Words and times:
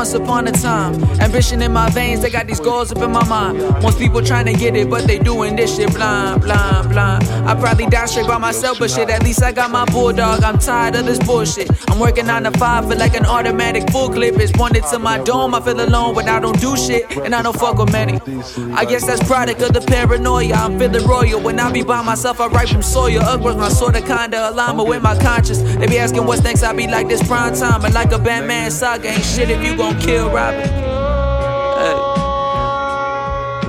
once 0.00 0.14
upon 0.14 0.48
a 0.48 0.52
time. 0.52 0.94
Ambition 1.20 1.60
in 1.62 1.72
my 1.72 1.90
veins, 1.90 2.22
they 2.22 2.30
got 2.30 2.46
these 2.46 2.60
goals 2.60 2.90
up 2.90 3.02
in 3.02 3.10
my 3.10 3.24
mind. 3.28 3.58
Most 3.82 3.98
people 3.98 4.22
trying 4.22 4.46
to 4.46 4.54
get 4.54 4.74
it, 4.74 4.88
but 4.88 5.06
they 5.06 5.18
doing 5.18 5.56
this 5.56 5.76
shit 5.76 5.92
blind, 5.94 6.42
blind, 6.42 6.88
blind. 6.88 7.19
Probably 7.60 7.86
die 7.86 8.06
straight 8.06 8.26
by 8.26 8.38
myself, 8.38 8.78
but 8.78 8.90
shit, 8.90 9.10
at 9.10 9.22
least 9.22 9.42
I 9.42 9.52
got 9.52 9.70
my 9.70 9.84
bulldog. 9.84 10.42
I'm 10.42 10.58
tired 10.58 10.96
of 10.96 11.04
this 11.04 11.18
bullshit. 11.18 11.70
I'm 11.90 11.98
working 11.98 12.28
on 12.30 12.42
the 12.42 12.50
five, 12.52 12.88
feel 12.88 12.98
like 12.98 13.14
an 13.14 13.26
automatic 13.26 13.90
full 13.90 14.08
clip. 14.08 14.36
It's 14.38 14.50
pointed 14.50 14.84
to 14.86 14.98
my 14.98 15.18
dome. 15.18 15.54
I 15.54 15.60
feel 15.60 15.78
alone, 15.80 16.14
when 16.14 16.28
I 16.28 16.40
don't 16.40 16.58
do 16.58 16.76
shit, 16.76 17.04
and 17.18 17.34
I 17.34 17.42
don't 17.42 17.56
fuck 17.56 17.76
with 17.76 17.92
many. 17.92 18.18
I 18.72 18.84
guess 18.84 19.06
that's 19.06 19.22
product 19.22 19.60
of 19.60 19.72
the 19.74 19.82
paranoia. 19.82 20.54
I'm 20.54 20.78
feeling 20.78 21.06
royal. 21.06 21.40
When 21.40 21.60
I 21.60 21.70
be 21.70 21.82
by 21.82 22.02
myself, 22.02 22.40
I 22.40 22.46
write 22.48 22.70
from 22.70 22.82
Sawyer. 22.82 23.20
Upwards, 23.20 23.58
my 23.58 23.68
sorta 23.68 24.00
kinda 24.00 24.50
alignment 24.50 24.88
with 24.88 25.02
my 25.02 25.16
conscience. 25.18 25.60
They 25.60 25.86
be 25.86 25.98
asking 25.98 26.26
what's 26.26 26.42
next, 26.42 26.62
I 26.62 26.72
be 26.72 26.86
like 26.86 27.08
this 27.08 27.22
prime 27.22 27.54
time. 27.54 27.84
And 27.84 27.92
like 27.94 28.10
a 28.12 28.18
Batman 28.18 28.70
saga, 28.70 29.08
ain't 29.08 29.22
shit 29.22 29.50
if 29.50 29.62
you 29.62 29.76
gon' 29.76 29.98
kill 30.00 30.30
Robin. 30.30 30.68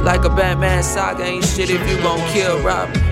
Like 0.03 0.23
a 0.23 0.29
Batman 0.29 0.81
saga, 0.81 1.23
ain't 1.23 1.45
shit 1.45 1.69
if 1.69 1.87
you 1.89 2.01
gon' 2.01 2.19
kill 2.31 2.59
Robin. 2.63 3.10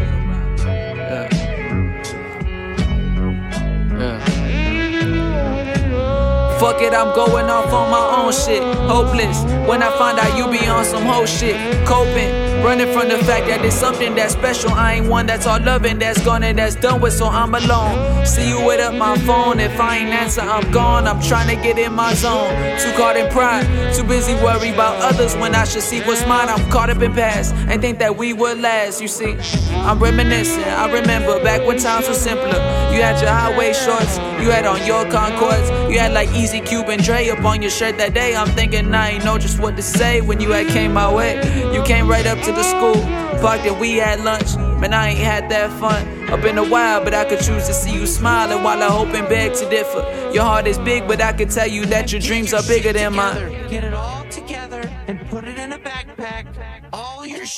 Fuck 6.60 6.82
it, 6.82 6.94
I'm 6.94 7.16
going 7.16 7.46
off 7.46 7.72
on 7.72 7.90
my 7.90 8.24
own 8.24 8.34
shit. 8.34 8.62
Hopeless. 8.90 9.44
When 9.68 9.82
I 9.82 9.90
find 9.98 10.20
out 10.20 10.38
you 10.38 10.46
be 10.52 10.68
on 10.68 10.84
some 10.84 11.06
whole 11.06 11.26
shit. 11.26 11.56
Coping. 11.88 12.50
Running 12.64 12.92
from 12.92 13.08
the 13.08 13.18
fact 13.20 13.48
that 13.48 13.64
it's 13.64 13.74
something 13.74 14.16
that's 14.16 14.34
special. 14.34 14.72
I 14.72 14.96
ain't 14.96 15.08
one 15.08 15.26
that's 15.26 15.46
all 15.46 15.62
loving, 15.62 15.98
that's 15.98 16.22
gone 16.26 16.44
and 16.44 16.60
that's 16.60 16.76
done 16.76 17.00
with, 17.00 17.14
so 17.14 17.28
I'm 17.28 17.56
alone. 17.56 18.26
See 18.26 18.50
you 18.50 18.66
with 18.66 18.82
up 18.82 18.94
my 18.96 19.18
phone. 19.20 19.62
If 19.62 19.80
I 19.80 20.00
ain't 20.00 20.10
answer, 20.10 20.42
I'm 20.42 20.70
gone. 20.70 21.08
I'm 21.08 21.22
trying 21.22 21.48
to 21.56 21.64
get 21.64 21.80
in 21.80 21.94
my 21.94 22.14
zone. 22.14 22.50
Too 22.80 22.92
caught 22.98 23.16
in 23.16 23.32
pride, 23.32 23.66
too 23.96 24.04
busy 24.04 24.34
worried 24.36 24.74
about 24.74 25.02
others 25.02 25.38
when 25.38 25.56
I 25.56 25.64
should 25.64 25.84
see 25.84 26.02
what's 26.02 26.26
mine. 26.28 26.50
I'm 26.50 26.70
caught 26.70 26.90
up 26.90 27.02
in 27.02 27.14
past 27.14 27.56
and 27.70 27.80
think 27.82 27.98
that 28.00 28.18
we 28.18 28.34
would 28.34 28.60
last. 28.60 29.02
You 29.02 29.08
see, 29.08 29.38
I'm 29.76 29.98
reminiscing. 29.98 30.66
I 30.66 30.92
remember 30.92 31.42
back 31.42 31.66
when 31.66 31.78
times 31.80 32.10
were 32.10 32.14
simpler. 32.14 32.60
You 32.92 33.02
had 33.02 33.22
your 33.22 33.32
highway 33.32 33.72
shorts, 33.72 34.18
you 34.44 34.52
had 34.52 34.66
on 34.66 34.86
your 34.86 35.10
Concords, 35.10 35.70
you 35.90 35.98
had 35.98 36.12
like 36.12 36.28
Eazy 36.30 36.59
Cube 36.66 36.90
and 36.90 37.04
Dre 37.04 37.30
up 37.30 37.44
on 37.44 37.62
your 37.62 37.72
shirt 37.72 37.98
that 37.98 38.14
day. 38.14 38.36
I'm 38.36 38.48
thinking 38.50 38.94
I 38.94 39.12
ain't 39.12 39.26
know 39.26 39.38
just 39.38 39.60
what 39.60 39.76
to 39.76 39.82
say 39.82 40.22
when 40.22 40.40
you 40.40 40.52
had 40.52 40.68
came 40.68 40.94
my 40.94 41.12
way. 41.14 41.36
You 41.74 41.84
came 41.84 42.08
right 42.08 42.26
up 42.26 42.40
to 42.40 42.52
the 42.52 42.64
school. 42.64 43.02
Parked 43.42 43.66
and 43.66 43.80
we 43.80 43.98
had 43.98 44.20
lunch. 44.22 44.56
Man, 44.82 44.94
I 44.94 45.10
ain't 45.10 45.20
had 45.20 45.50
that 45.50 45.72
fun. 45.80 46.30
Up 46.30 46.44
in 46.46 46.58
a 46.58 46.64
while, 46.64 47.04
but 47.04 47.14
I 47.14 47.26
could 47.26 47.40
choose 47.40 47.68
to 47.68 47.74
see 47.74 47.94
you 47.94 48.06
smiling 48.06 48.64
while 48.64 48.82
I 48.84 48.88
hope 48.88 49.10
and 49.10 49.28
beg 49.28 49.54
to 49.56 49.70
differ. 49.70 50.02
Your 50.34 50.44
heart 50.44 50.68
is 50.68 50.78
big, 50.78 51.08
but 51.08 51.22
I 51.22 51.34
can 51.34 51.50
tell 51.50 51.68
you 51.68 51.86
that 51.88 52.12
your 52.12 52.22
dreams 52.22 52.54
are 52.54 52.64
bigger 52.64 52.94
than 52.94 53.16
mine. 53.16 53.68
Get 53.70 53.84
it 53.84 53.94
all 53.94 54.26
together 54.30 54.82
and 55.08 55.20
put 55.30 55.46
it 55.46 55.58
in 55.58 55.74
a 55.74 55.79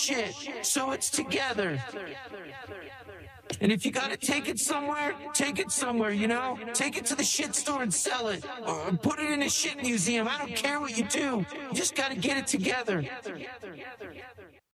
shit, 0.01 0.65
so 0.65 0.91
it's 0.91 1.09
together. 1.09 1.81
And 3.59 3.71
if 3.71 3.85
you 3.85 3.91
gotta 3.91 4.17
take 4.17 4.47
it 4.47 4.59
somewhere, 4.59 5.13
take 5.33 5.59
it 5.59 5.71
somewhere, 5.71 6.11
you 6.11 6.27
know? 6.27 6.57
Take 6.73 6.97
it 6.97 7.05
to 7.07 7.15
the 7.15 7.23
shit 7.23 7.53
store 7.53 7.83
and 7.83 7.93
sell 7.93 8.29
it. 8.29 8.43
Or 8.65 8.91
put 8.93 9.19
it 9.19 9.29
in 9.29 9.43
a 9.43 9.49
shit 9.49 9.77
museum. 9.83 10.27
I 10.27 10.37
don't 10.37 10.55
care 10.55 10.79
what 10.79 10.97
you 10.97 11.03
do. 11.03 11.45
You 11.53 11.73
just 11.73 11.95
gotta 11.95 12.15
get 12.15 12.37
it 12.37 12.47
together. 12.47 13.03